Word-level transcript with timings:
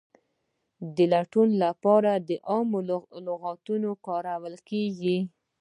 د 0.95 0.97
لټون 1.13 1.49
لپاره 1.63 2.11
عام 2.51 2.69
لغتونه 3.29 3.89
کارول 4.05 4.55
کیږي. 4.69 5.17